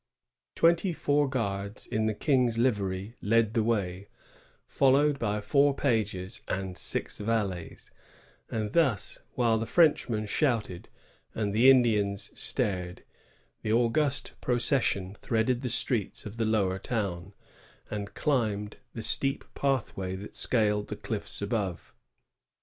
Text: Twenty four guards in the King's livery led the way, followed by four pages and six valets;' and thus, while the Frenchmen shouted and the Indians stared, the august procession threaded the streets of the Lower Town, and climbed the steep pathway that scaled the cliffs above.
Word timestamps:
Twenty 0.55 0.93
four 0.93 1.29
guards 1.29 1.85
in 1.85 2.07
the 2.07 2.15
King's 2.15 2.57
livery 2.57 3.13
led 3.21 3.53
the 3.53 3.61
way, 3.61 4.07
followed 4.65 5.19
by 5.19 5.41
four 5.41 5.75
pages 5.75 6.41
and 6.47 6.75
six 6.75 7.19
valets;' 7.19 7.91
and 8.49 8.73
thus, 8.73 9.21
while 9.35 9.59
the 9.59 9.67
Frenchmen 9.67 10.25
shouted 10.25 10.89
and 11.35 11.53
the 11.53 11.69
Indians 11.69 12.31
stared, 12.33 13.03
the 13.61 13.71
august 13.73 14.33
procession 14.41 15.17
threaded 15.21 15.61
the 15.61 15.69
streets 15.69 16.25
of 16.25 16.37
the 16.37 16.45
Lower 16.45 16.79
Town, 16.79 17.35
and 17.91 18.15
climbed 18.15 18.77
the 18.95 19.03
steep 19.03 19.45
pathway 19.53 20.15
that 20.15 20.35
scaled 20.35 20.87
the 20.87 20.95
cliffs 20.95 21.43
above. 21.43 21.93